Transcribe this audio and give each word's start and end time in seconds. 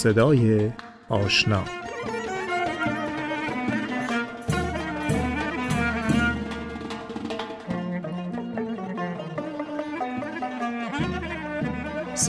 صدای 0.00 0.70
آشنا. 1.08 1.62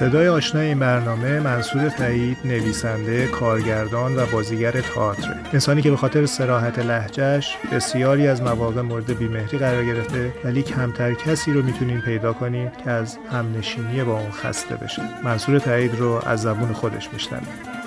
صدای 0.01 0.27
آشنا 0.27 0.61
این 0.61 0.79
برنامه 0.79 1.39
منصور 1.39 1.89
تایید 1.89 2.37
نویسنده 2.45 3.27
کارگردان 3.27 4.15
و 4.15 4.25
بازیگر 4.25 4.71
تئاتر 4.71 5.35
انسانی 5.53 5.81
که 5.81 5.89
به 5.89 5.97
خاطر 5.97 6.25
سراحت 6.25 6.79
لهجهش 6.79 7.57
بسیاری 7.71 8.27
از 8.27 8.41
مواقع 8.41 8.81
مورد 8.81 9.17
بیمهری 9.17 9.57
قرار 9.57 9.85
گرفته 9.85 10.33
ولی 10.43 10.63
کمتر 10.63 11.13
کسی 11.13 11.53
رو 11.53 11.63
می‌تونین 11.63 12.01
پیدا 12.01 12.33
کنید 12.33 12.77
که 12.83 12.91
از 12.91 13.17
همنشینی 13.31 14.03
با 14.03 14.19
اون 14.19 14.31
خسته 14.31 14.75
بشه. 14.75 15.01
منصور 15.23 15.59
تایید 15.59 15.95
رو 15.95 16.21
از 16.25 16.41
زبون 16.41 16.73
خودش 16.73 17.09
میشنوید 17.13 17.80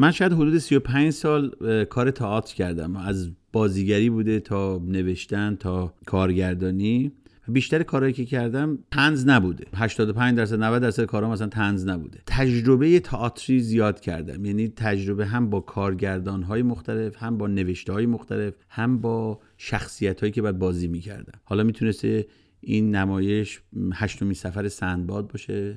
من 0.00 0.10
شاید 0.10 0.32
حدود 0.32 0.58
35 0.58 1.10
سال 1.10 1.50
کار 1.84 2.10
تئاتر 2.10 2.54
کردم. 2.54 2.96
از 2.96 3.30
بازیگری 3.52 4.10
بوده 4.10 4.40
تا 4.40 4.82
نوشتن 4.86 5.56
تا 5.56 5.94
کارگردانی. 6.06 7.12
بیشتر 7.48 7.82
کارهایی 7.82 8.12
که 8.12 8.24
کردم 8.24 8.78
تنز 8.90 9.26
نبوده. 9.26 9.66
85 9.74 10.36
درصد 10.36 10.62
90 10.62 10.82
درصد 10.82 11.04
کارام 11.04 11.30
مثلا 11.30 11.46
تنز 11.46 11.86
نبوده. 11.86 12.18
تجربه 12.26 13.00
تئاتری 13.00 13.60
زیاد 13.60 14.00
کردم. 14.00 14.44
یعنی 14.44 14.68
تجربه 14.68 15.26
هم 15.26 15.50
با 15.50 15.60
کارگردان 15.60 16.42
های 16.42 16.62
مختلف 16.62 17.22
هم 17.22 17.38
با 17.38 17.46
نوشته 17.46 17.92
های 17.92 18.06
مختلف 18.06 18.54
هم 18.68 18.98
با 19.00 19.40
شخصیت 19.56 20.20
هایی 20.20 20.32
که 20.32 20.42
باید 20.42 20.58
بازی 20.58 20.88
می‌کردم 20.88 21.40
حالا 21.44 21.62
می‌تونسته 21.62 22.26
این 22.60 22.94
نمایش 22.94 23.60
هشتمین 23.94 24.34
سفر 24.34 24.68
سندباد 24.68 25.28
باشه 25.32 25.76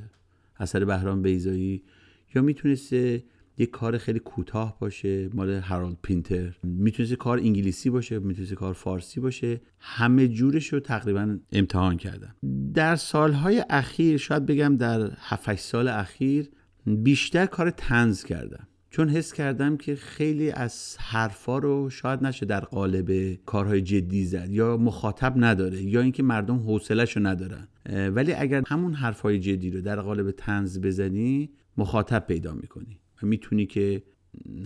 اثر 0.60 0.86
بهرام 0.86 1.22
بیزایی 1.22 1.84
یا 2.36 2.42
می‌تونسته 2.42 3.24
یه 3.62 3.68
کار 3.68 3.98
خیلی 3.98 4.20
کوتاه 4.20 4.78
باشه 4.80 5.30
مال 5.34 5.50
هارولد 5.50 5.98
پینتر. 6.02 6.58
می‌تونست 6.64 7.14
کار 7.14 7.38
انگلیسی 7.38 7.90
باشه 7.90 8.20
می‌تونست 8.20 8.54
کار 8.54 8.74
فارسی 8.74 9.20
باشه. 9.20 9.62
همه 9.80 10.28
جورش 10.28 10.74
رو 10.74 10.80
تقریبا 10.80 11.38
امتحان 11.52 11.98
کردم 11.98 12.36
در 12.74 12.96
سالهای 12.96 13.64
اخیر 13.70 14.18
شاید 14.18 14.46
بگم 14.46 14.78
در 14.78 15.12
7 15.18 15.56
سال 15.56 15.88
اخیر 15.88 16.50
بیشتر 16.86 17.46
کار 17.46 17.70
تنز 17.70 18.24
کردم. 18.24 18.68
چون 18.90 19.10
حس 19.10 19.34
کردم 19.34 19.78
که 19.78 19.96
خیلی 19.96 20.52
از 20.52 20.98
حرفا 21.00 21.58
رو 21.58 21.90
شاید 21.90 22.24
نشه 22.24 22.46
در 22.46 22.60
قالب 22.60 23.34
کارهای 23.46 23.82
جدی 23.82 24.26
زد 24.26 24.50
یا 24.50 24.78
مخاطب 24.78 25.34
نداره 25.36 25.82
یا 25.82 26.02
اینکه 26.02 26.24
مردم 26.24 26.58
حوصلهشو 26.58 27.20
ندارن. 27.20 27.68
ولی 28.10 28.34
اگر 28.34 28.64
همون 28.68 28.94
حرفهای 28.94 29.40
جدی 29.40 29.72
رو 29.72 29.82
در 29.82 30.02
قالب 30.02 30.32
تنز 30.32 30.80
بزنی 30.80 31.50
مخاطب 31.78 32.26
پیدا 32.28 32.54
می‌کنی. 32.54 33.01
می‌تونی 33.28 33.66
که 33.66 34.04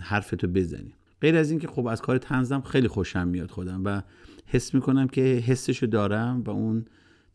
حرفتو 0.00 0.46
بزنی. 0.46 0.94
غیر 1.20 1.36
از 1.36 1.50
اینکه 1.50 1.68
خب 1.68 1.86
از 1.86 2.02
کار 2.02 2.18
تنزم 2.18 2.60
خیلی 2.60 2.88
خوشم 2.88 3.28
میاد 3.28 3.50
خودم 3.50 3.82
و 3.84 4.02
حس 4.46 4.74
می‌کنم 4.74 5.08
که 5.08 5.20
حسشو 5.20 5.86
دارم 5.86 6.42
و 6.46 6.50
اون 6.50 6.84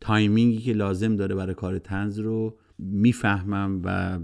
تایمینگی 0.00 0.58
که 0.58 0.72
لازم 0.72 1.16
داره 1.16 1.34
برای 1.34 1.54
کار 1.54 1.78
تنز 1.78 2.18
رو 2.18 2.58
می‌فهمم 2.78 3.80
و 3.84 4.18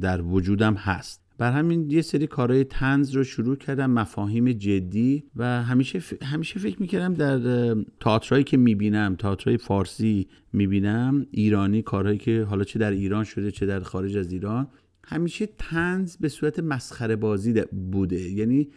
در 0.00 0.22
وجودم 0.22 0.74
هست. 0.74 1.24
بر 1.38 1.52
همین 1.52 1.90
یه 1.90 2.02
سری 2.02 2.26
کارهای 2.26 2.64
تنز 2.64 3.10
رو 3.10 3.24
شروع 3.24 3.56
کردم 3.56 3.90
مفاهیم 3.90 4.52
جدی 4.52 5.24
و 5.36 5.62
همیشه 5.62 6.00
همیشه 6.22 6.60
فکر 6.60 6.80
می‌کردم 6.80 7.14
در 7.14 7.74
تئاترایی 8.00 8.44
که 8.44 8.56
می‌بینم 8.56 9.16
تئاترای 9.16 9.56
فارسی 9.56 10.26
می‌بینم 10.52 11.26
ایرانی 11.30 11.82
کارهایی 11.82 12.18
که 12.18 12.42
حالا 12.42 12.64
چه 12.64 12.78
در 12.78 12.90
ایران 12.90 13.24
شده 13.24 13.50
چه 13.50 13.66
در 13.66 13.80
خارج 13.80 14.16
از 14.16 14.32
ایران 14.32 14.68
همیشه 15.10 15.48
تنز 15.58 16.16
به 16.16 16.28
صورت 16.28 16.58
مسخره 16.58 17.16
بازی 17.16 17.62
بوده. 17.92 18.20
یعنی 18.20 18.68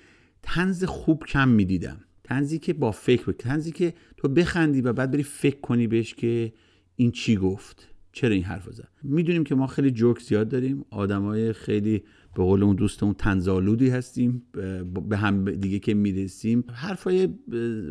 تنز 0.43 0.83
خوب 0.83 1.23
کم 1.25 1.49
می‌دیدم. 1.49 1.97
تنزی 2.23 2.59
که 2.59 2.73
با 2.73 2.91
فکر 2.91 3.21
بکنی 3.21 3.33
تنزی 3.33 3.71
که 3.71 3.93
تو 4.17 4.27
بخندی 4.27 4.81
و 4.81 4.93
بعد 4.93 5.11
بری 5.11 5.23
فکر 5.23 5.59
کنی 5.59 5.87
بهش 5.87 6.13
که 6.13 6.53
این 6.95 7.11
چی 7.11 7.35
گفت. 7.35 7.87
چرا 8.11 8.33
این 8.33 8.43
حرف 8.43 8.69
زد؟ 8.71 8.87
می‌دونیم 9.03 9.43
که 9.43 9.55
ما 9.55 9.67
خیلی 9.67 9.91
جوک 9.91 10.19
زیاد 10.19 10.49
داریم. 10.49 10.85
آدمای 10.89 11.53
خیلی 11.53 12.03
به 12.35 12.43
قول 12.43 12.63
اون 12.63 12.75
دوستمون 12.75 13.13
تنزالودی 13.13 13.89
هستیم. 13.89 14.43
به 15.09 15.17
هم 15.17 15.45
دیگه 15.45 15.79
که 15.79 15.93
می‌رسیم. 15.93 16.63
حرفای 16.73 17.29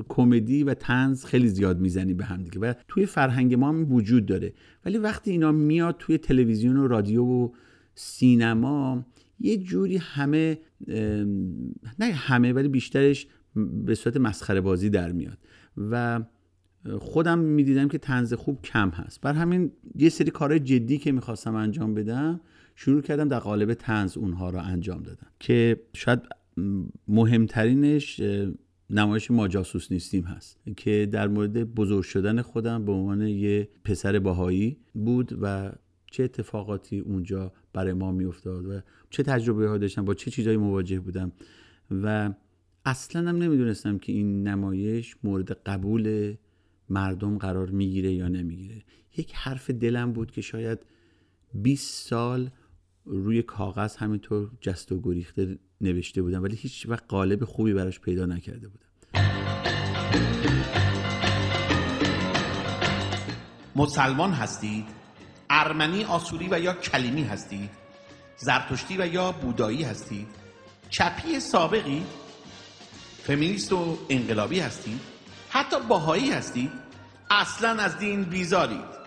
کمدی 0.08 0.64
و 0.64 0.74
تنز 0.74 1.24
خیلی 1.24 1.48
زیاد 1.48 1.80
می‌زنیم 1.80 2.16
به 2.16 2.24
هم 2.24 2.42
دیگه. 2.42 2.58
و 2.58 2.72
توی 2.88 3.06
فرهنگ 3.06 3.54
ما 3.54 3.68
هم 3.68 3.92
وجود 3.92 4.26
داره. 4.26 4.52
ولی 4.84 4.98
وقتی 4.98 5.30
اینا 5.30 5.52
میاد 5.52 5.96
توی 5.98 6.18
تلویزیون 6.18 6.76
و 6.76 6.86
رادیو 6.86 7.24
و 7.24 7.48
سینما 7.94 9.04
یه 9.40 9.56
جوری 9.56 9.96
همه 9.96 10.58
نه 11.98 12.12
همه 12.12 12.52
ولی 12.52 12.68
بیشترش 12.68 13.26
به 13.84 13.94
صورت 13.94 14.16
مسخره 14.16 14.60
بازی 14.60 14.90
در 14.90 15.12
میاد. 15.12 15.38
و 15.76 16.20
خودم 16.98 17.38
می‌دیدم 17.38 17.88
که 17.88 17.98
تنز 17.98 18.34
خوب 18.34 18.62
کم 18.62 18.90
هست. 18.90 19.20
بر 19.20 19.32
همین 19.32 19.72
یه 19.94 20.08
سری 20.08 20.30
کارهای 20.30 20.60
جدی 20.60 20.98
که 20.98 21.12
می‌خواستم 21.12 21.54
انجام 21.54 21.94
بدم 21.94 22.40
شروع 22.74 23.02
کردم 23.02 23.28
در 23.28 23.38
قالب 23.38 23.74
تنز 23.74 24.16
اونها 24.16 24.50
رو 24.50 24.58
انجام 24.58 25.02
دادم. 25.02 25.26
که 25.40 25.80
شاید 25.94 26.20
مهمترینش 27.08 28.20
نمایش 28.90 29.30
ما 29.30 29.48
جاسوس 29.48 29.92
نیستیم 29.92 30.24
هست. 30.24 30.58
که 30.76 31.08
در 31.12 31.28
مورد 31.28 31.74
بزرگ 31.74 32.02
شدن 32.02 32.42
خودم 32.42 32.84
به 32.84 32.92
عنوان 32.92 33.20
یه 33.20 33.68
پسر 33.84 34.18
باهایی 34.18 34.76
بود 34.94 35.38
و 35.40 35.72
چه 36.10 36.24
اتفاقاتی 36.24 36.98
اونجا 36.98 37.52
برای 37.72 37.92
ما 37.92 38.12
میافتاد 38.12 38.66
و 38.66 38.80
چه 39.10 39.22
تجربه 39.22 39.68
ها 39.68 39.78
داشتم 39.78 40.04
با 40.04 40.14
چه 40.14 40.30
چیزایی 40.30 40.56
مواجه 40.56 41.00
بودم 41.00 41.32
و 41.90 42.34
اصلا 42.84 43.28
هم 43.28 43.36
نمی‌دونستم 43.36 43.98
که 43.98 44.12
این 44.12 44.48
نمایش 44.48 45.16
مورد 45.22 45.52
قبول 45.52 46.34
مردم 46.88 47.38
قرار 47.38 47.70
می‌گیره 47.70 48.12
یا 48.12 48.28
نمی‌گیره. 48.28 48.82
یک 49.16 49.32
حرف 49.34 49.70
دلم 49.70 50.12
بود 50.12 50.30
که 50.30 50.40
شاید 50.40 50.78
20 51.54 52.08
سال 52.08 52.50
روی 53.04 53.42
کاغذ 53.42 53.96
همینطور 53.96 54.50
جست 54.60 54.92
و 54.92 55.00
گریخته 55.00 55.58
نوشته 55.80 56.22
بودم 56.22 56.42
ولی 56.42 56.56
هیچ 56.56 56.86
وقت 56.88 57.04
قالب 57.08 57.44
خوبی 57.44 57.74
براش 57.74 58.00
پیدا 58.00 58.26
نکرده 58.26 58.68
بودم. 58.68 58.86
مسلمان 63.76 64.30
هستید؟ 64.30 64.99
ارمنی 65.50 66.04
آسوری 66.04 66.48
و 66.50 66.60
یا 66.60 66.72
کلیمی 66.72 67.22
هستید 67.22 67.70
زرتشتی 68.36 68.96
و 68.98 69.06
یا 69.06 69.32
بودایی 69.32 69.82
هستید 69.82 70.26
چپی 70.90 71.40
سابقی 71.40 72.02
فمینیست 73.22 73.72
و 73.72 73.98
انقلابی 74.08 74.60
هستید 74.60 75.00
حتی 75.48 75.76
باهایی 75.88 76.30
هستید 76.30 76.70
اصلا 77.30 77.68
از 77.68 77.98
دین 77.98 78.22
بیزارید. 78.22 79.00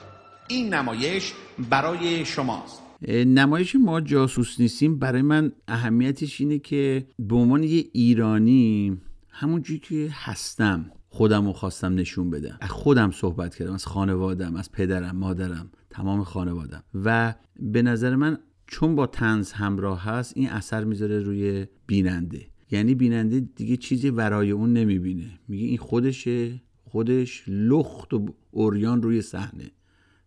این 0.48 0.74
نمایش 0.74 1.34
برای 1.70 2.26
شماست. 2.26 2.82
نمایش 3.08 3.76
ما 3.76 4.02
جاسوس 4.02 4.60
نیستیم. 4.60 5.00
برای 5.00 5.22
من 5.22 5.52
اهمیتش 5.68 6.42
اینه 6.42 6.60
که 6.60 7.08
به 7.20 7.36
عنوان 7.36 7.64
یه 7.64 7.86
ایرانی 7.94 8.98
همونجوری 9.30 9.80
که 9.80 10.10
هستم 10.12 10.92
خودم 11.10 11.46
رو 11.46 11.54
خواستم 11.54 11.96
نشون 11.96 12.30
بدم. 12.30 12.58
از 12.62 12.70
خودم 12.70 13.12
صحبت 13.12 13.56
کردم 13.56 13.74
از 13.74 13.86
خانوادم 13.86 14.56
از 14.56 14.72
پدرم 14.72 15.16
مادرم. 15.16 15.72
تمام 15.94 16.24
خانوادم 16.24 16.84
و 17.06 17.36
به 17.60 17.82
نظر 17.82 18.16
من 18.16 18.38
چون 18.68 18.96
با 18.96 19.08
تنز 19.08 19.52
همراه 19.52 20.04
هست 20.04 20.38
این 20.38 20.50
اثر 20.50 20.84
می‌ذاره 20.84 21.20
روی 21.20 21.68
بیننده. 21.88 22.48
یعنی 22.72 22.96
بیننده 22.96 23.40
دیگه 23.40 23.78
چیزی 23.78 24.10
ورای 24.10 24.52
اون 24.52 24.74
نمی‌بینه. 24.74 25.40
میگه 25.48 25.66
این 25.66 25.78
خودشه 25.78 26.62
خودش 26.84 27.44
لخت 27.48 28.14
و 28.14 28.26
اوریان 28.52 29.02
روی 29.02 29.22
صحنه. 29.22 29.72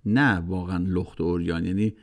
نه 0.04 0.38
واقعا 0.38 0.84
لخت 0.88 1.20
و 1.20 1.24
اوریان 1.24 1.64
یعنی 1.64 1.94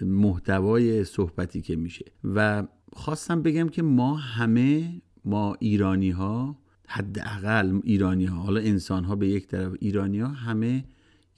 محتوای 0.00 1.04
صحبتی 1.04 1.62
که 1.62 1.76
میشه. 1.76 2.04
و 2.24 2.66
خواستم 2.92 3.42
بگم 3.42 3.68
که 3.68 3.82
ما 3.82 4.14
همه 4.14 5.02
ما 5.24 5.56
ایرانی 5.60 6.10
ها 6.10 6.58
حداقل 6.88 7.80
ایرانی 7.84 8.24
ها 8.24 8.36
حالا 8.36 8.60
انسان 8.60 9.04
ها 9.04 9.16
به 9.16 9.28
یک 9.28 9.46
طرف 9.46 9.72
ایرانی 9.80 10.18
ها 10.20 10.28
همه 10.28 10.84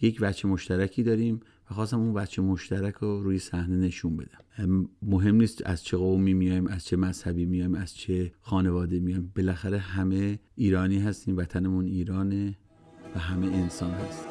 یک 0.01 0.19
وچه 0.21 0.49
مشترکی 0.49 1.03
داریم. 1.03 1.41
و 1.71 1.75
خواستم 1.75 2.01
اون 2.01 2.15
بچه 2.15 2.43
مشترک 2.43 2.95
رو 2.95 3.23
روی 3.23 3.39
صحنه 3.39 3.77
نشون 3.77 4.17
بدم. 4.17 4.89
مهم 5.03 5.37
نیست 5.37 5.67
از 5.67 5.85
چه 5.85 5.97
قومی 5.97 6.35
میایم 6.35 6.67
از 6.67 6.85
چه 6.85 6.97
مذهبی 6.97 7.47
میایم 7.47 7.75
از 7.75 7.95
چه 7.95 8.33
خانواده 8.41 9.01
میایم. 9.01 9.33
بالاخره 9.37 9.79
همه 9.79 10.39
ایرانی 10.57 10.99
هستیم 10.99 11.37
وطنمون 11.37 11.87
ایرانه 11.87 12.57
و 13.15 13.19
همه 13.19 13.47
انسان 13.47 13.91
هستیم. 13.91 14.28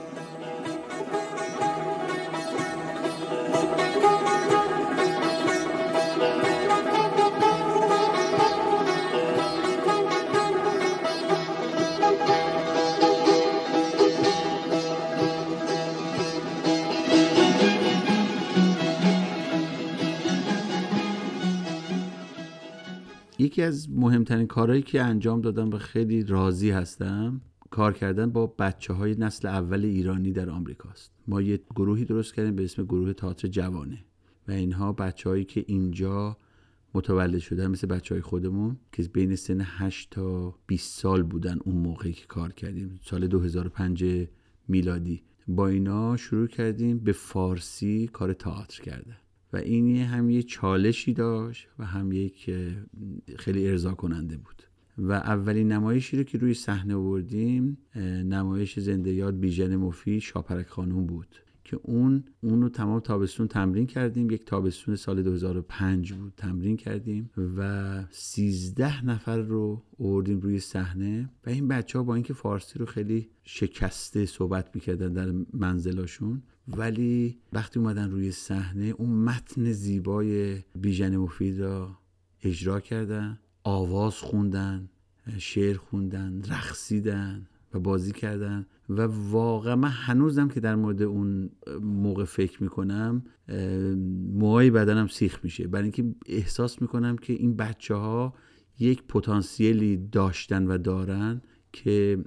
یکی 23.58 23.66
از 23.66 23.90
مهمترین 23.90 24.48
کارهایی 24.48 24.82
که 24.82 25.02
انجام 25.02 25.42
دادم 25.42 25.70
و 25.70 25.78
خیلی 25.78 26.24
راضی 26.24 26.72
هستم 26.72 27.42
کار 27.70 27.94
کردن 27.94 28.32
با 28.32 28.48
بچه 28.48 28.94
های 28.94 29.16
نسل 29.16 29.48
اول 29.48 29.86
ایرانی 29.86 30.32
در 30.32 30.50
آمریکاست 30.50 31.12
ما 31.28 31.42
یه 31.42 31.60
گروهی 31.76 32.06
درست 32.06 32.34
کردیم 32.34 32.56
به 32.56 32.64
اسم 32.64 32.84
گروه 32.84 33.14
تئاتر 33.14 33.48
جوانه 33.48 34.06
و 34.48 34.52
اینها 34.52 34.94
بچههایی 34.94 35.46
که 35.46 35.64
اینجا 35.68 36.38
متولد 36.94 37.40
شدن 37.40 37.68
مثل 37.68 37.88
بچه 37.88 38.16
های 38.16 38.22
خودمون 38.22 38.78
که 38.92 39.04
بین 39.04 39.36
سن 39.36 39.62
8 39.62 40.10
تا 40.12 40.56
20 40.68 41.00
سال 41.00 41.24
بودن 41.24 41.60
اون 41.66 41.76
موقعی 41.76 42.14
که 42.14 42.26
کار 42.26 42.54
کردیم. 42.54 43.00
سال 43.04 43.28
2005 43.28 44.28
میلادی. 44.68 45.24
با 45.48 45.68
اینا 45.68 46.18
شروع 46.18 46.48
کردیم 46.48 47.00
به 47.00 47.12
فارسی 47.12 48.08
کار 48.14 48.34
تئاتر 48.34 48.82
کردن. 48.82 49.18
و 49.54 49.58
این 49.58 49.98
هم 49.98 50.30
یه 50.30 50.44
چالشی 50.44 51.14
داشت 51.14 51.68
و 51.80 51.86
هم 51.86 52.12
یک 52.12 52.52
خیلی 53.40 53.68
ارضا 53.68 53.94
کننده 53.94 54.38
بود. 54.38 54.64
و 54.98 55.12
اولین 55.12 55.72
نمایشی 55.72 56.18
رو 56.18 56.24
که 56.24 56.38
روی 56.38 56.54
صحنه 56.54 56.96
آوردیم 56.96 57.78
نمایش 58.26 58.80
زنده 58.80 59.14
یاد 59.14 59.40
بیژن 59.40 59.76
مفید 59.76 60.22
شاپرک 60.22 60.68
خانوم 60.68 61.06
بود. 61.06 61.36
که 61.68 61.80
اون 61.84 62.24
اون 62.42 62.62
رو 62.62 62.70
تمام 62.70 63.00
تابستون 63.00 63.48
تمرین 63.48 63.88
کردیم. 63.88 64.32
یک 64.32 64.46
تابستون 64.46 64.96
سال 64.96 65.24
2005 65.24 66.14
بود 66.14 66.34
تمرین 66.38 66.78
کردیم 66.78 67.30
و 67.58 68.04
13 68.10 69.06
نفر 69.06 69.38
رو 69.38 69.84
آوردیم 70.00 70.40
روی 70.40 70.60
صحنه. 70.60 71.30
و 71.46 71.50
این 71.50 71.68
بچه 71.68 71.98
ها 71.98 72.04
با 72.04 72.16
اینکه 72.16 72.34
فارسی 72.34 72.80
رو 72.80 72.86
خیلی 72.86 73.30
شکسته 73.44 74.26
صحبت 74.26 74.76
می‌کردن 74.76 75.14
در 75.14 75.34
منزلاشون 75.54 76.42
ولی 76.68 77.38
وقتی 77.54 77.80
اومدن 77.80 78.12
روی 78.12 78.32
صحنه 78.32 78.86
اون 78.86 79.10
متن 79.10 79.72
زیبای 79.72 80.62
بیژن 80.76 81.18
مفید 81.18 81.60
را 81.60 81.98
اجرا 82.44 82.80
کردن 82.80 83.40
آواز 83.64 84.14
خوندن 84.14 84.90
شعر 85.38 85.78
خوندن 85.78 86.42
رقصیدن 86.50 87.48
و 87.74 87.80
بازی 87.80 88.12
کردن. 88.12 88.66
و 88.90 89.02
واقعا 89.32 89.76
من 89.76 89.90
هنوزم 89.90 90.48
که 90.48 90.60
در 90.60 90.76
مورد 90.76 91.02
اون 91.02 91.50
موقع 91.82 92.24
فکر 92.24 92.64
می‌کنم 92.64 93.24
موهای 94.34 94.72
بدنم 94.72 95.08
سیخ 95.08 95.40
میشه. 95.44 95.68
برای 95.68 95.84
اینکه 95.84 96.06
احساس 96.26 96.82
می‌کنم 96.82 97.18
که 97.18 97.34
این 97.34 97.56
بچه 97.56 97.96
ها 97.96 98.34
یک 98.80 99.04
پتانسیلی 99.08 99.98
داشتن 100.12 100.68
و 100.68 100.78
دارن 100.78 101.42
که 101.74 102.24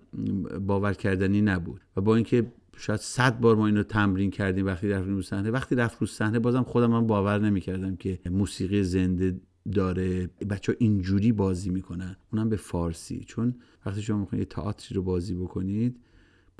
باور 0.60 0.92
کردنی 0.92 1.42
نبود. 1.42 1.80
و 1.96 2.00
با 2.00 2.14
اینکه 2.14 2.52
شاید 2.76 3.00
صد 3.00 3.40
بار 3.40 3.56
ما 3.56 3.66
اینو 3.66 3.82
تمرین 3.82 4.30
کردیم 4.30 4.66
وقتی 4.66 4.88
رفتیم 4.88 5.14
رو 5.14 5.22
صحنه 5.22 5.50
وقتی 5.50 5.74
رفت 5.74 6.00
رو 6.00 6.06
صحنه 6.06 6.38
بازم 6.38 6.62
خودم 6.62 6.90
من 6.90 7.06
باور 7.06 7.38
نمی‌کردم 7.38 7.96
که 7.96 8.18
موسیقی 8.30 8.82
زنده 8.82 9.40
داره. 9.72 10.26
بچه 10.26 10.72
ها 10.72 10.76
اینجوری 10.80 11.32
بازی 11.32 11.70
می‌کنن. 11.70 12.16
اونم 12.32 12.48
به 12.48 12.56
فارسی. 12.56 13.24
چون 13.26 13.54
وقتی 13.86 14.02
شما 14.02 14.18
می‌خواید 14.18 14.40
یه 14.40 14.44
تئاتری 14.44 14.94
رو 14.94 15.02
بازی 15.02 15.34
بکنید 15.34 16.00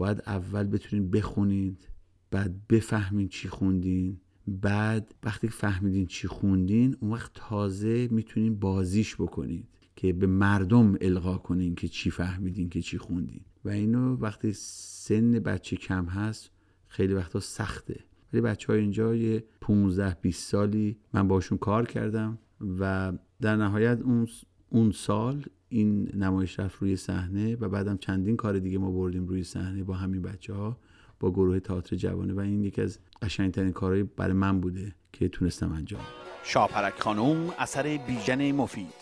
باید 0.00 0.22
اول 0.26 0.66
بتونید 0.66 1.10
بخونید 1.10 1.88
بعد 2.30 2.66
بفهمین 2.68 3.28
چی 3.28 3.48
خوندین 3.48 4.20
بعد 4.46 5.14
وقتی 5.24 5.48
فهمیدین 5.48 6.06
چی 6.06 6.28
خوندین 6.28 6.96
اون 7.00 7.12
وقت 7.12 7.30
تازه 7.34 8.08
می‌تونین 8.10 8.58
بازیش 8.58 9.14
بکنید 9.14 9.68
که 9.96 10.12
به 10.12 10.26
مردم 10.26 10.96
القا 11.00 11.38
کنین 11.38 11.74
که 11.74 11.88
چی 11.88 12.10
فهمیدین 12.10 12.68
که 12.68 12.82
چی 12.82 12.98
خوندین. 12.98 13.40
و 13.64 13.68
اینو 13.68 14.16
وقتی 14.16 14.52
سن 14.52 15.30
بچه 15.30 15.76
کم 15.76 16.04
هست 16.06 16.50
خیلی 16.88 17.14
وقتا 17.14 17.40
سخته. 17.40 18.04
ولی 18.32 18.42
بچه 18.42 18.72
های 18.72 18.80
اینجا 18.80 19.14
یه 19.14 19.44
15 19.60 20.16
20 20.20 20.48
سالی 20.50 20.98
من 21.14 21.28
باشون 21.28 21.58
کار 21.58 21.86
کردم 21.86 22.38
و 22.78 23.12
در 23.40 23.56
نهایت 23.56 24.00
اون 24.02 24.28
اون 24.70 24.92
سال 24.92 25.44
این 25.68 26.10
نمایش 26.14 26.60
رفت 26.60 26.78
روی 26.82 26.96
صحنه 26.96 27.56
و 27.56 27.68
بعدم 27.68 27.96
چندین 27.96 28.36
کار 28.36 28.58
دیگه 28.58 28.78
ما 28.78 28.90
بردیم 28.90 29.26
روی 29.26 29.44
صحنه 29.44 29.82
با 29.82 29.94
همین 29.94 30.22
بچه 30.22 30.54
ها 30.54 30.76
با 31.20 31.30
گروه 31.30 31.60
تئاتر 31.60 31.96
جوانه 31.96 32.32
و 32.34 32.40
این 32.40 32.64
یکی 32.64 32.82
از 32.82 32.98
قشنگترین 33.22 33.72
کارهایی 33.72 34.02
برای 34.02 34.32
من 34.32 34.60
بوده 34.60 34.94
که 35.12 35.28
تونستم 35.28 35.72
انجام 35.72 36.00
شاپرک 36.42 37.00
خانوم 37.00 37.54
اثر 37.58 37.98
بیژن 38.06 38.52
مفید. 38.52 38.94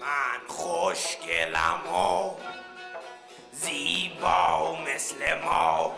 من 0.00 0.46
خوشگلم 0.48 1.80
و 1.94 2.30
زیبا 3.52 4.76
مثل 4.94 5.44
ما 5.44 5.92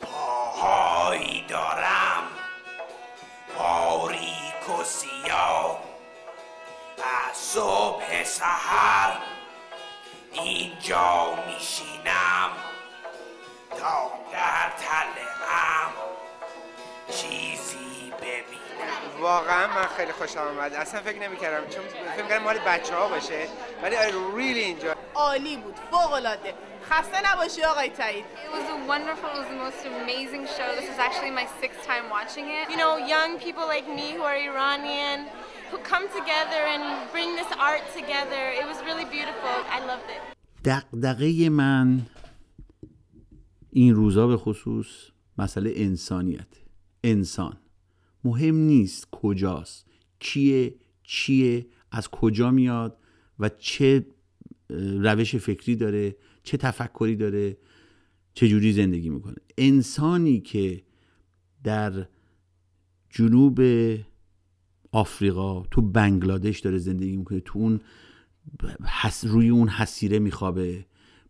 پاهایی 0.00 1.44
دارم 1.48 2.22
باریک 3.58 4.80
و 4.80 4.84
سیاه. 4.84 5.85
صبح 7.38 8.24
سحر. 8.24 9.12
اینجا 10.32 11.38
میشینم 11.46 12.50
تا 13.70 14.10
در 14.32 14.70
تلقم 14.78 15.92
چیزی 17.10 18.12
ببینم. 18.18 19.20
واقعا 19.20 19.66
من 19.66 19.86
خیلی 19.96 20.12
خوش 20.12 20.36
آمد 20.36 20.74
اصلا 20.74 21.00
فکر 21.00 21.18
نمی‌کردم 21.18 21.68
چون 21.68 21.82
فکر 21.88 22.22
می‌کردم 22.22 22.44
مال 22.44 22.58
بچه 22.58 22.94
ها 22.94 23.08
باشه 23.08 23.48
ولی 23.82 23.96
آره 23.96 24.12
ریلی 24.34 24.60
اینجا 24.60 24.94
عالی 25.14 25.56
بود 25.56 25.76
فوق 25.90 26.12
العاده 26.12 26.54
خسته 26.90 27.32
نباشی 27.32 27.64
آقای 27.64 27.88
تایید. 27.88 28.24
It 28.24 28.52
was 28.52 28.68
a 28.70 28.88
wonderful, 28.88 29.28
it 29.34 29.38
was 29.42 29.48
the 29.54 29.60
most 29.66 29.80
amazing 30.02 30.46
show. 30.56 30.68
This 30.80 30.88
is 30.94 30.98
actually 30.98 31.30
my 31.30 31.46
sixth 31.60 31.82
time 31.90 32.04
watching 32.16 32.46
it. 32.58 32.64
You 32.72 32.78
know, 32.82 32.92
young 33.14 33.30
people 33.46 33.66
like 33.74 33.86
me 33.98 34.06
who 34.16 34.22
are 34.30 34.36
Iranian 34.52 35.18
come 35.92 36.06
together 36.20 36.62
and 36.74 36.84
bring 37.14 37.30
this 37.40 37.50
art 37.68 37.84
together. 37.98 38.42
It 38.60 38.66
was 38.70 38.78
really 38.88 39.06
beautiful. 39.16 39.56
I 39.76 39.80
loved 39.90 40.10
it. 40.16 40.22
دقدقه 40.64 41.48
من 41.48 42.00
این 43.70 43.94
روزا 43.94 44.26
به 44.26 44.36
خصوص 44.36 44.86
مسئله 45.38 45.72
انسانیت 45.76 46.46
انسان 47.04 47.56
مهم 48.24 48.54
نیست 48.54 49.08
کجاست 49.10 49.86
کیه 50.18 50.74
چیه 51.02 51.66
از 51.90 52.08
کجا 52.08 52.50
میاد 52.50 52.98
و 53.38 53.48
چه 53.48 54.06
روش 55.00 55.36
فکری 55.36 55.76
داره 55.76 56.16
چه 56.42 56.56
تفکری 56.56 57.16
داره 57.16 57.56
چه 58.34 58.48
جوری 58.48 58.72
زندگی 58.72 59.10
می‌کنه 59.10 59.36
انسانی 59.58 60.40
که 60.40 60.82
در 61.64 62.08
جنوب 63.10 63.60
آفریقا 64.96 65.62
تو 65.62 65.82
بنگلادش 65.82 66.60
داره 66.60 66.78
زندگی 66.78 67.16
می‌کنه 67.16 67.40
تو 67.40 67.58
اون 67.58 67.80
حس 68.84 69.24
روی 69.24 69.48
اون 69.48 69.68
حسیره 69.68 70.18
میخوابه 70.18 70.86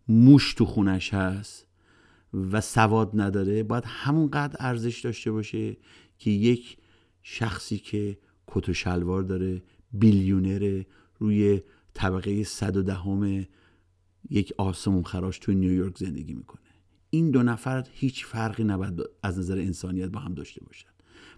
موش 0.09 0.55
تو 0.55 0.65
خونش 0.65 1.15
هست 1.15 1.67
و 2.33 2.61
سواد 2.61 3.11
نداره. 3.21 3.63
باید 3.63 3.85
همونقدر 3.87 4.57
ارزش 4.59 5.01
داشته 5.01 5.33
باشه 5.33 5.77
که 6.19 6.31
یک 6.31 6.77
شخصی 7.23 7.79
که 7.79 8.19
کت 8.47 8.69
و 8.69 8.75
شلوار 8.75 9.23
داره 9.23 9.63
بیلیونره 9.93 10.87
روی 11.19 11.63
طبقه 11.95 12.45
صد 12.45 12.77
و 12.77 12.83
دهم 12.83 13.47
یک 14.31 14.53
آسمون 14.59 15.03
خراش 15.03 15.39
توی 15.39 15.55
نیویورک 15.55 15.99
زندگی 15.99 16.35
می‌کنه. 16.35 16.61
این 17.11 17.31
دو 17.31 17.43
نفر 17.43 17.87
هیچ 17.93 18.25
فرقی 18.25 18.65
نباید 18.65 19.01
از 19.23 19.39
نظر 19.39 19.59
انسانیت 19.59 20.09
با 20.09 20.21
هم 20.21 20.35
داشته 20.35 20.65
باشن. 20.65 20.89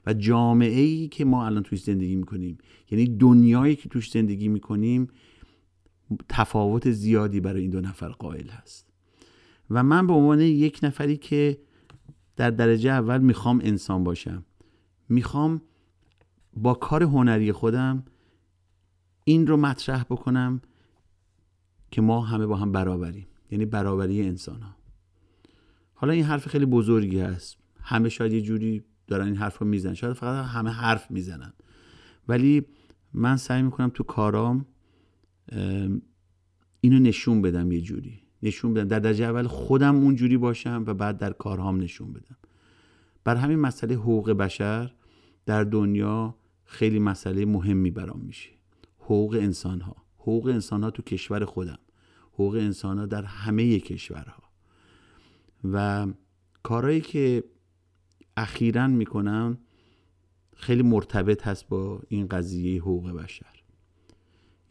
و 0.07 0.15
جامعه 0.15 0.81
ای 0.81 1.09
که 1.09 1.25
ما 1.25 1.47
الان 1.47 1.63
توش 1.63 1.83
زندگی 1.83 2.17
می‌کنیم. 2.17 2.59
یعنی 2.91 3.17
دنیایی 3.17 3.77
که 3.77 3.89
توش 3.89 4.11
زندگی 4.11 4.49
می‌کنیم 4.49 5.09
تفاوت 6.29 6.91
زیادی 6.91 7.41
برای 7.41 7.61
این 7.61 7.71
دو 7.71 7.81
نفر 7.81 8.09
قائل 8.09 8.49
هست. 8.49 8.89
و 9.71 9.83
من 9.83 10.07
به 10.07 10.13
عنوان 10.13 10.41
یک 10.41 10.81
نفری 10.83 11.17
که 11.17 11.59
در 12.37 12.51
درجه 12.51 12.91
اول 12.91 13.21
می‌خوام 13.21 13.61
انسان 13.63 14.05
باشم 14.05 14.45
می‌خوام 15.09 15.63
با 16.57 16.75
کار 16.75 17.03
هنری 17.03 17.53
خودم 17.53 18.05
این 19.25 19.47
رو 19.47 19.57
مطرح 19.57 20.03
بکنم 20.03 20.61
که 21.91 22.01
ما 22.01 22.21
همه 22.21 22.47
با 22.47 22.57
هم 22.57 22.73
برابریم. 22.73 23.27
یعنی 23.51 23.65
برابری 23.65 24.23
انسان 24.23 24.63
ها 24.63 24.77
حالا 25.95 26.13
این 26.13 26.25
حرف 26.25 26.49
خیلی 26.49 26.67
بزرگی 26.67 27.21
هست. 27.21 27.57
همه 27.81 28.09
شاید 28.09 28.33
یه 28.33 28.41
جوری 28.41 28.85
دارن 29.09 29.27
این 29.27 29.37
حرف 29.37 29.59
رو 29.59 29.67
می‌زنن. 29.67 29.95
شاید 29.95 30.13
فقط 30.13 30.45
همه 30.45 30.71
حرف 30.71 31.11
می‌زنن. 31.11 31.53
ولی 32.29 32.67
من 33.13 33.37
سعی 33.37 33.63
می‌کنم 33.63 33.91
تو 33.95 34.05
کارام 34.05 34.67
اینو 36.81 36.99
نشون 36.99 37.43
بدم 37.43 37.73
یه 37.73 37.81
جوری. 37.81 38.23
نشون 38.43 38.75
بدم. 38.75 38.89
در 38.89 38.99
درجه 38.99 39.25
اول 39.25 39.47
خودم 39.47 39.97
اون 39.97 40.17
جوری 40.17 40.37
باشم 40.37 40.85
و 40.87 40.95
بعد 40.95 41.19
در 41.19 41.33
کارهام 41.33 41.81
نشون 41.81 42.13
بدم. 42.13 42.37
بر 43.25 43.37
همین 43.37 43.59
مسئله 43.59 43.95
حقوق 43.95 44.31
بشر 44.31 44.95
در 45.47 45.65
دنیا 45.65 46.35
خیلی 46.65 46.99
مسئله 46.99 47.45
مهمی 47.45 47.91
برام 47.91 48.21
میشه. 48.21 48.51
حقوق 48.99 49.35
انسان 49.41 49.81
ها 49.81 49.97
حقوق 50.19 50.47
انسان 50.47 50.83
ها 50.83 50.91
تو 50.91 51.03
کشور 51.03 51.45
خودم. 51.45 51.79
حقوق 52.33 52.55
انسان 52.55 52.99
ها 52.99 53.07
در 53.07 53.23
همه 53.23 53.81
کشورها. 53.81 54.43
و 55.73 56.07
کارهایی 56.63 57.01
که 57.01 57.45
اخیرا 58.43 58.87
می‌کنم 58.87 59.59
خیلی 60.57 60.83
مرتبط 60.83 61.47
هست 61.47 61.69
با 61.69 62.03
این 62.09 62.29
قضیه 62.29 62.81
حقوق 62.81 63.11
بشر. 63.11 63.63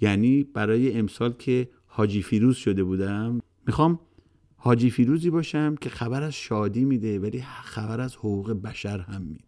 یعنی 0.01 0.43
برای 0.43 0.99
امسال 0.99 1.33
که 1.33 1.69
حاجی 1.85 2.21
فیروز 2.21 2.57
شده 2.57 2.83
بودم 2.83 3.41
می‌خوام 3.67 3.99
حاجی 4.57 4.89
فیروزی 4.89 5.29
باشم 5.29 5.75
که 5.75 5.89
خبر 5.89 6.23
از 6.23 6.33
شادی 6.33 6.85
میده 6.85 7.19
ولی 7.19 7.43
خبر 7.63 8.01
از 8.01 8.15
حقوق 8.15 8.51
بشر 8.51 8.99
هم 8.99 9.21
میده. 9.21 9.43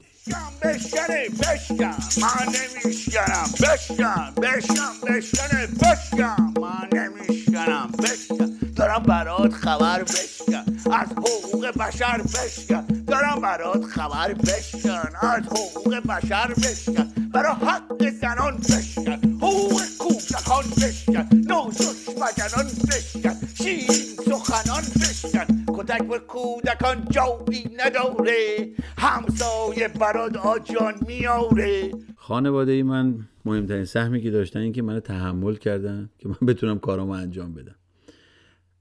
بشکنه 0.63 1.29
بشکن 1.29 2.21
من 2.21 2.45
نمیشکنم. 2.45 3.45
بشکن 3.63 4.41
بشکن 4.41 5.07
بشکنه 5.07 5.67
بشکن 5.67 6.53
من 6.61 6.89
نمیشکنم. 6.93 7.89
بشکن. 8.03 8.48
دارم 8.89 9.03
برات 9.03 9.53
خبر 9.53 10.03
بشکن. 10.03 10.91
از 10.91 11.07
حقوق 11.11 11.67
بشر 11.67 12.21
بشکن. 12.21 13.03
دارم 13.07 13.41
برات 13.41 13.83
خبر 13.83 14.33
بشکن. 14.33 15.09
از 15.21 15.43
حقوق 15.43 15.95
بشر 15.95 16.53
بشکن. 16.53 17.13
برای 17.33 17.51
حق 17.51 18.09
زنان 18.09 18.57
بشکن. 18.57 19.19
حقوق 19.41 19.81
کودکان 19.99 20.63
بشکن. 20.81 21.27
نازش 21.33 22.09
مدنان 22.09 22.67
بشکن. 22.87 23.47
شیرین 23.57 24.15
سخنان 24.25 24.83
بشکن. 25.01 25.65
کتک 25.67 26.07
به 26.07 26.19
کودکان 26.19 27.07
جایی 27.11 27.69
نداره. 27.77 28.69
همسایه 28.97 29.87
برات 29.87 30.35
آجان 30.35 30.93
میاره. 31.07 31.91
خانواده 32.17 32.71
ای 32.71 32.83
من 32.83 33.15
مهمترین 33.45 33.85
سهمی 33.85 34.21
که 34.21 34.31
داشتن 34.31 34.59
این 34.59 34.73
که 34.73 34.81
منو 34.81 34.99
تحمل 34.99 35.55
کردن 35.55 36.09
که 36.17 36.29
من 36.29 36.47
بتونم 36.47 36.79
کارامو 36.79 37.11
انجام 37.11 37.53
بدم. 37.53 37.75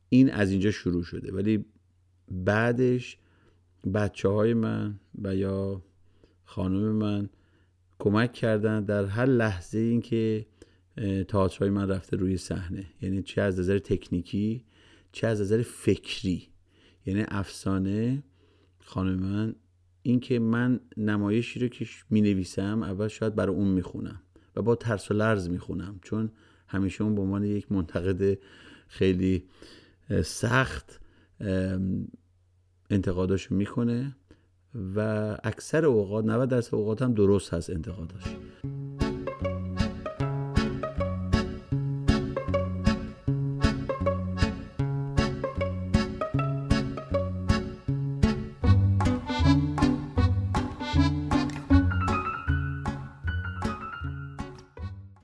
این 0.09 0.31
از 0.31 0.51
اینجا 0.51 0.71
شروع 0.71 1.03
شده. 1.03 1.33
ولی 1.33 1.65
بعدش 2.31 3.19
بچه 3.95 4.29
های 4.29 4.55
من 4.55 5.01
و 5.23 5.37
یا 5.37 5.83
خانم 6.45 6.93
من 6.93 7.29
کمک 7.99 8.33
کردن 8.33 8.85
در 8.85 9.05
هر 9.05 9.27
لحظه 9.27 9.79
این 9.79 10.01
که 10.01 10.47
تئاترهای 11.29 11.71
من 11.71 11.89
رفته 11.89 12.17
روی 12.17 12.37
صحنه. 12.37 12.87
یعنی 13.03 13.23
چه 13.23 13.41
از 13.43 13.59
نظر 13.59 13.79
تکنیکی 13.79 14.65
چه 15.13 15.27
از 15.27 15.41
نظر 15.41 15.63
فکری. 15.63 16.49
یعنی 17.07 17.25
افسانه 17.29 18.23
خانم 18.81 19.19
من 19.19 19.55
این 20.03 20.21
که 20.21 20.39
من 20.39 20.81
نمایشی 20.97 21.61
رو 21.61 21.69
که 21.69 21.87
می 22.11 22.21
نویسم 22.21 22.83
اول 22.83 23.09
شاید 23.09 23.35
برای 23.35 23.57
اون 23.57 23.69
می‌خونم 23.69 24.23
و 24.57 24.63
با 24.63 24.75
ترس 24.75 25.11
و 25.11 25.15
لرز 25.15 25.49
می‌خونم. 25.49 26.01
چون 26.03 26.31
همیشه 26.67 27.05
اون 27.05 27.15
به 27.15 27.21
عنوان 27.21 27.45
یک 27.45 27.73
منتقد 27.73 28.39
خیلی 28.89 29.43
سخت 30.25 31.01
انتقاداشو 32.91 33.55
می‌کنه 33.55 34.17
و 34.75 35.01
اکثر 35.45 35.85
اوقات 35.85 36.25
90 36.25 36.49
درصد 36.49 36.75
اوقات 36.75 37.03
هم 37.03 37.15
درست 37.15 37.55
هست 37.55 37.71
انتقاداش. 37.71 38.25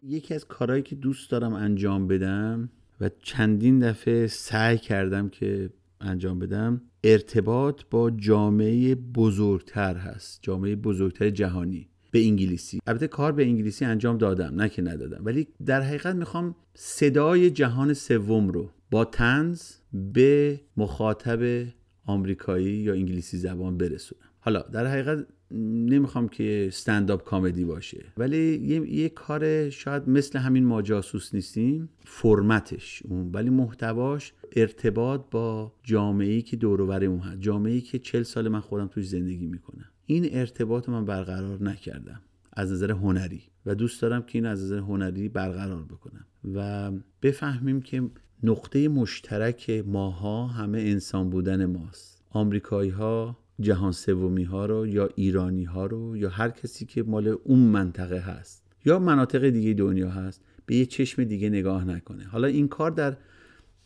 یکی 0.02 0.34
از 0.34 0.44
کارهایی 0.44 0.82
که 0.82 0.94
دوست 0.94 1.30
دارم 1.30 1.52
انجام 1.52 2.08
بدم 2.08 2.70
و 3.00 3.10
چندین 3.22 3.78
دفعه 3.78 4.26
سعی 4.26 4.78
کردم 4.78 5.28
که 5.28 5.70
انجام 6.00 6.38
بدم. 6.38 6.82
ارتباط 7.04 7.82
با 7.90 8.10
جامعه 8.10 8.94
بزرگتر 8.94 9.96
هست 9.96 10.38
جامعه 10.42 10.76
بزرگتر 10.76 11.30
جهانی 11.30 11.88
به 12.10 12.24
انگلیسی. 12.24 12.80
البته 12.86 13.08
کار 13.08 13.32
به 13.32 13.42
انگلیسی 13.42 13.84
انجام 13.84 14.18
دادم 14.18 14.54
نه 14.54 14.68
که 14.68 14.82
ندادم. 14.82 15.24
ولی 15.24 15.48
در 15.66 15.80
حقیقت 15.80 16.14
می‌خوام 16.14 16.54
صدای 16.74 17.50
جهان 17.50 17.94
سوم 17.94 18.48
رو 18.48 18.70
با 18.90 19.04
تنز 19.04 19.72
به 19.92 20.60
مخاطب 20.76 21.66
آمریکایی 22.06 22.74
یا 22.74 22.92
انگلیسی 22.92 23.38
زبان 23.38 23.78
برسونم. 23.78 24.28
حالا 24.40 24.62
در 24.62 24.86
حقیقت 24.86 25.26
نمی‌خوام 25.50 26.28
که 26.28 26.64
استنداپ 26.68 27.24
کامدی 27.24 27.64
باشه. 27.64 28.04
ولی 28.16 28.58
یه،, 28.62 28.90
یه, 28.90 29.08
کار 29.08 29.70
شاید 29.70 30.08
مثل 30.08 30.38
همین 30.38 30.64
ما 30.64 30.82
جاسوس 30.82 31.34
نیستیم 31.34 31.88
فرمتش 32.04 33.02
اون. 33.08 33.30
ولی 33.32 33.50
محتواش 33.50 34.32
ارتباط 34.56 35.20
با 35.30 35.72
جامعه 35.82 36.42
که 36.42 36.56
دور 36.56 37.04
اون 37.04 37.18
هست. 37.18 37.40
جامعه 37.40 37.80
که 37.80 37.98
چل 37.98 38.22
سال 38.22 38.48
من 38.48 38.60
خودم 38.60 38.86
توش 38.86 39.08
زندگی 39.08 39.46
می‌کنم. 39.46 39.84
این 40.06 40.28
ارتباط 40.32 40.88
من 40.88 41.04
برقرار 41.04 41.62
نکردم. 41.62 42.20
از 42.52 42.72
نظر 42.72 42.90
هنری. 42.90 43.42
و 43.66 43.74
دوست 43.74 44.02
دارم 44.02 44.22
که 44.22 44.38
این 44.38 44.46
از 44.46 44.64
نظر 44.64 44.78
هنری 44.78 45.28
برقرار 45.28 45.82
بکنم. 45.82 46.24
و 46.54 46.92
بفهمیم 47.22 47.82
که 47.82 48.02
نقطه 48.42 48.88
مشترک 48.88 49.84
ماها 49.86 50.46
همه 50.46 50.78
انسان 50.78 51.30
بودن 51.30 51.66
ماست. 51.66 52.22
آمریکایی 52.30 52.90
ها 52.90 53.38
جهان 53.60 53.92
سومی 53.92 54.44
ها 54.44 54.66
رو 54.66 54.86
یا 54.86 55.08
ایرانی 55.14 55.64
ها 55.64 55.86
رو 55.86 56.16
یا 56.16 56.28
هر 56.28 56.50
کسی 56.50 56.86
که 56.86 57.02
مال 57.02 57.28
اون 57.28 57.58
منطقه 57.58 58.18
هست 58.18 58.64
یا 58.84 58.98
مناطق 58.98 59.48
دیگه 59.48 59.74
دنیا 59.74 60.10
هست 60.10 60.42
به 60.66 60.76
یه 60.76 60.86
چشم 60.86 61.24
دیگه 61.24 61.48
نگاه 61.48 61.84
نکنه. 61.84 62.24
حالا 62.24 62.48
این 62.48 62.68
کار 62.68 62.90
در 62.90 63.16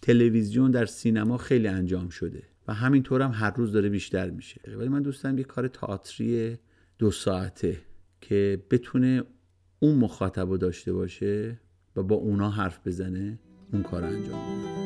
تلویزیون 0.02 0.70
در 0.70 0.86
سینما 0.86 1.36
خیلی 1.36 1.68
انجام 1.68 2.08
شده 2.08 2.42
و 2.68 2.74
همینطور 2.74 3.22
هم 3.22 3.30
هر 3.34 3.50
روز 3.50 3.72
داره 3.72 3.88
بیشتر 3.88 4.30
میشه. 4.30 4.60
ولی 4.76 4.88
من 4.88 5.02
دوستم 5.02 5.38
یه 5.38 5.44
کار 5.44 5.68
تئاتری 5.68 6.56
دو 6.98 7.10
ساعته 7.10 7.76
که 8.20 8.62
بتونه 8.70 9.22
اون 9.78 9.94
مخاطب 9.94 10.56
داشته 10.56 10.92
باشه 10.92 11.60
و 11.96 12.02
با 12.02 12.16
اونا 12.16 12.50
حرف 12.50 12.86
بزنه 12.86 13.38
اون 13.72 13.82
کار 13.82 14.04
انجام 14.04 14.77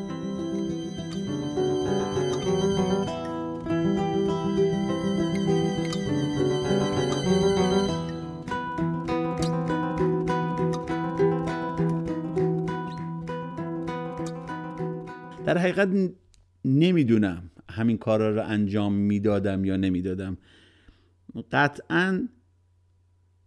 در 15.53 15.59
حقیقت 15.59 16.11
نمی‌دونم 16.65 17.51
همین 17.69 17.97
کارا 17.97 18.29
رو 18.29 18.43
انجام 18.47 18.93
می‌دادم 18.93 19.65
یا 19.65 19.77
نمی‌دادم. 19.77 20.37
قطعا 21.51 22.27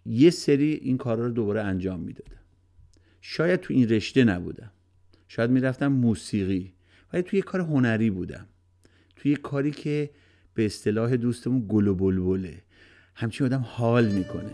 یه 0.04 0.30
سری 0.30 0.72
این 0.72 0.96
کارا 0.96 1.26
رو 1.26 1.32
دوباره 1.32 1.62
انجام 1.62 2.00
می‌دادم. 2.00 2.40
شاید 3.20 3.60
تو 3.60 3.75
این 3.75 3.88
رشته 3.88 4.25
نبودم. 4.25 4.72
شاید 5.28 5.50
می‌رفتم 5.50 5.86
موسیقی. 5.86 6.72
ولی 7.12 7.22
توی 7.22 7.36
یه 7.36 7.42
کار 7.42 7.60
هنری 7.60 8.10
بودم. 8.10 8.46
توی 9.16 9.30
یه 9.30 9.36
کاری 9.36 9.70
که 9.70 10.10
به 10.54 10.66
اصطلاح 10.66 11.16
دوستمون 11.16 11.66
گل 11.68 11.88
و 11.88 11.94
بلبله. 11.94 12.62
همچین 13.14 13.46
آدم 13.46 13.64
حال 13.66 14.08
می‌کنه. 14.08 14.50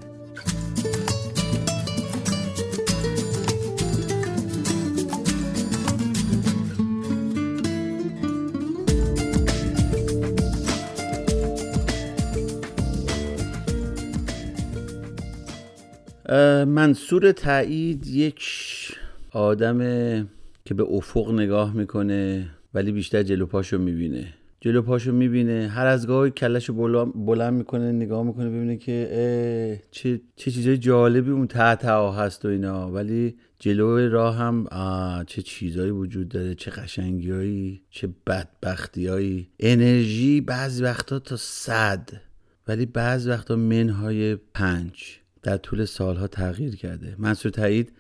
منصور 16.67 17.33
تایید 17.33 18.07
یک 18.07 18.43
آدم 19.33 19.79
که 20.65 20.75
به 20.75 20.83
افق 20.83 21.33
نگاه 21.33 21.77
می‌کنه 21.77 22.49
ولی 22.75 22.93
بیشتر 22.93 23.23
جلو 23.23 23.47
پاشو 23.47 23.79
می‌بینه. 23.79 24.35
جلو 24.61 24.83
پاشو 24.83 25.13
می‌بینه 25.13 25.69
هر 25.69 25.87
از 25.87 26.07
گاهی 26.07 26.31
کلشو 26.31 26.73
بلند 27.15 27.55
می‌کنه 27.55 27.93
نگاه 27.93 28.23
می‌کنه 28.23 28.51
ببینه 28.51 28.77
که 28.77 29.81
چه, 29.91 30.21
چه 30.37 30.51
چیزای 30.51 30.79
جالبی 30.79 31.31
اون 31.31 31.47
تحت 31.47 31.85
ها 31.85 32.13
هست 32.13 32.45
و 32.45 32.49
اینا. 32.49 32.91
ولی 32.91 33.37
جلو 33.59 34.09
راه 34.09 34.37
هم 34.37 34.67
چه 35.27 35.43
چیزایی 35.43 35.91
وجود 35.91 36.29
داره 36.29 36.55
چه 36.55 36.71
قشنگیایی 36.71 37.83
چه 37.91 38.09
بدبختیایی 38.27 39.49
انرژی 39.61 40.41
بعضی 40.41 40.83
وقتا 40.83 41.19
تا 41.19 41.37
صد 41.37 42.11
ولی 42.69 42.87
بعضی 42.87 43.31
وقتا 43.31 43.57
منهای 43.57 44.37
پنج. 44.37 45.22
در 45.43 45.57
طول 45.57 45.85
سالها 45.85 46.27
تغییر 46.27 46.77
کرده. 46.77 47.17
منصور 47.19 47.53
تایید 47.53 47.93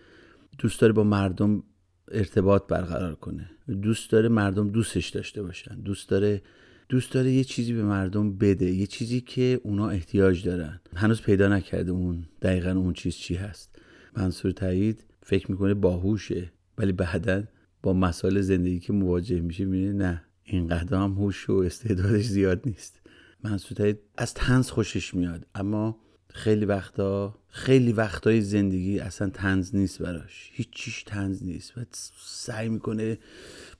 دوست 0.58 0.80
داره 0.80 0.92
با 0.92 1.04
مردم 1.04 1.62
ارتباط 2.10 2.66
برقرار 2.66 3.14
کنه. 3.14 3.50
دوست 3.82 4.10
داره 4.10 4.28
مردم 4.28 4.68
دوستش 4.68 5.08
داشته 5.08 5.42
باشن. 5.42 5.74
دوست 5.74 6.08
داره 6.08 6.42
دوست 6.88 7.12
داره 7.12 7.30
یه 7.30 7.44
چیزی 7.44 7.72
به 7.72 7.84
مردم 7.84 8.36
بده 8.36 8.70
یه 8.70 8.86
چیزی 8.86 9.20
که 9.20 9.60
اونا 9.62 9.88
احتیاج 9.88 10.44
دارن. 10.44 10.80
هنوز 10.96 11.22
پیدا 11.22 11.48
نکرده 11.48 11.90
اون 11.90 12.24
دقیقا 12.42 12.70
اون 12.70 12.92
چیز 12.92 13.14
چی 13.14 13.34
هست. 13.34 13.76
منصور 14.16 14.50
تایید 14.52 15.04
فکر 15.22 15.50
می‌کنه 15.50 15.74
باهوشه 15.74 16.52
ولی 16.78 16.92
بعدا 16.92 17.44
با 17.82 17.92
مسائل 17.92 18.40
زندگی 18.40 18.80
که 18.80 18.92
مواجه 18.92 19.40
میشه 19.40 19.64
می‌بینه 19.64 19.92
نه 19.92 20.22
اینقدر 20.44 20.96
هم 20.96 21.12
هوش 21.12 21.50
و 21.50 21.52
استعدادش 21.52 22.24
زیاد 22.24 22.62
نیست. 22.66 23.00
منصور 23.44 23.76
تایید 23.76 23.98
از 24.16 24.34
تنز 24.34 24.70
خوشش 24.70 25.14
میاد 25.14 25.46
اما 25.54 25.98
خیلی 26.34 26.64
وقتا 26.64 27.38
خیلی 27.48 27.92
وقتای 27.92 28.40
زندگی 28.40 28.98
اصلا 28.98 29.30
تنز 29.30 29.74
نیست 29.74 30.02
براش. 30.02 30.50
هیچ 30.52 30.68
چیش 30.70 31.02
تنز 31.02 31.42
نیست. 31.44 31.78
و 31.78 31.80
سعی 32.18 32.68
می‌کنه 32.68 33.18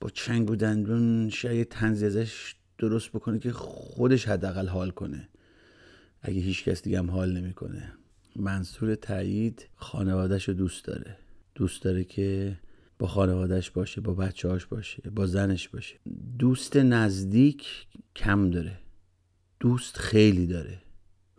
با 0.01 0.11
چنگ 0.11 0.51
و 0.51 0.57
دندون 0.57 1.31
شاید 1.31 1.69
تنزی 1.69 2.07
ازش 2.07 2.55
درست 2.79 3.09
بکنه 3.09 3.39
که 3.39 3.53
خودش 3.53 4.29
حداقل 4.29 4.69
حال 4.69 4.91
کنه. 4.91 5.29
اگه 6.23 6.41
هیچ 6.41 6.65
کس 6.65 6.83
دیگه 6.83 6.99
هم 6.99 7.11
حال 7.11 7.33
نمی‌کنه. 7.33 7.93
منصور 8.37 8.95
تایید 8.95 9.69
خانوادهش 9.77 10.49
رو 10.49 10.55
دوست 10.55 10.85
داره. 10.85 11.17
دوست 11.55 11.83
داره 11.83 12.05
که 12.05 12.59
با 12.99 13.07
خانوادهش 13.07 13.71
باشه 13.71 14.01
با 14.01 14.15
بچه‌هاش 14.15 14.67
باشه 14.67 15.11
با 15.11 15.27
زنش 15.27 15.69
باشه. 15.69 15.97
دوست 16.39 16.77
نزدیک 16.77 17.87
کم 18.17 18.51
داره. 18.51 18.79
دوست 19.61 19.97
خیلی 19.99 20.47
داره. 20.47 20.83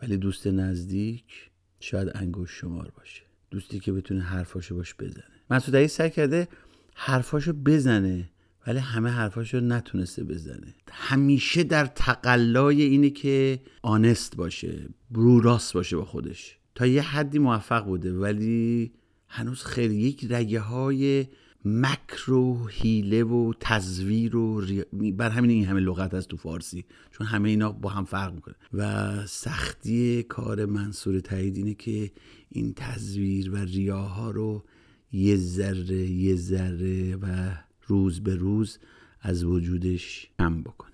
ولی 0.03 0.17
دوست 0.17 0.47
نزدیک 0.47 1.49
شاید 1.79 2.11
انگوش 2.15 2.51
شمار 2.51 2.91
باشه. 2.97 3.21
دوستی 3.51 3.79
که 3.79 3.91
بتونه 3.91 4.21
حرفاشو 4.21 4.75
باش 4.75 4.95
بزنه. 4.99 5.23
مسعود 5.49 5.75
علی 5.75 5.87
سعی 5.87 6.09
کرده 6.09 6.47
حرفاشو 6.95 7.53
بزنه 7.53 8.29
ولی 8.67 8.79
همه 8.79 9.09
حرفاشو 9.09 9.59
نتونسته 9.59 10.23
بزنه. 10.23 10.75
همیشه 10.91 11.63
در 11.63 11.85
تقلای 11.85 12.81
اینه 12.81 13.09
که 13.09 13.59
آنست 13.81 14.35
باشه 14.35 14.89
رو 15.11 15.39
راست 15.39 15.73
باشه 15.73 15.97
با 15.97 16.05
خودش. 16.05 16.57
تا 16.75 16.85
یه 16.85 17.01
حدی 17.01 17.39
موفق 17.39 17.85
بوده 17.85 18.13
ولی 18.13 18.91
هنوز 19.27 19.63
خیلی 19.63 19.95
یک 19.95 20.27
رگه 20.29 20.59
های 20.59 21.25
مکر 21.65 22.31
و 22.31 22.67
حیله 22.67 23.23
و 23.23 23.53
تزویر 23.59 24.35
و 24.35 24.61
ری... 24.61 24.83
بر 25.11 25.29
همین 25.29 25.51
این 25.51 25.65
همه 25.65 25.79
لغت 25.79 26.13
از 26.13 26.27
تو 26.27 26.37
فارسی 26.37 26.85
چون 27.11 27.27
همه 27.27 27.49
اینا 27.49 27.71
با 27.71 27.89
هم 27.89 28.05
فرق 28.05 28.33
می‌کنه. 28.33 28.55
و 28.73 29.27
سختی 29.27 30.23
کار 30.23 30.65
منصور 30.65 31.19
تایید 31.19 31.57
اینه 31.57 31.73
که 31.73 32.11
این 32.49 32.73
تزویر 32.75 33.51
و 33.51 33.55
ریاها 33.55 34.31
رو 34.31 34.63
یه 35.11 35.35
ذره 35.35 35.95
یه 35.95 36.35
ذره 36.35 37.15
و 37.15 37.55
روز 37.87 38.19
به 38.19 38.35
روز 38.35 38.79
از 39.21 39.43
وجودش 39.43 40.29
کم 40.39 40.61
بکنه. 40.61 40.93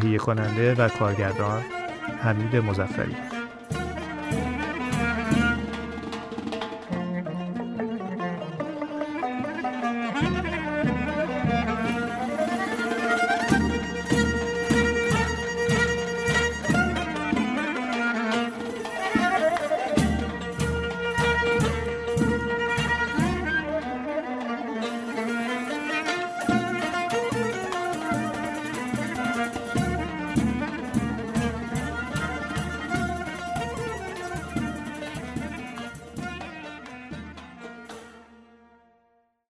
تهیه 0.00 0.18
کننده 0.18 0.74
و 0.74 0.88
کارگردان 0.88 1.62
حمید 2.22 2.56
مزفری 2.56 3.16